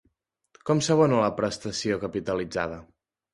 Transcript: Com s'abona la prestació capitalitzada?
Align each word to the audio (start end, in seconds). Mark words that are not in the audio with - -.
Com 0.69 0.79
s'abona 0.87 1.19
la 1.25 1.29
prestació 1.41 2.01
capitalitzada? 2.05 2.81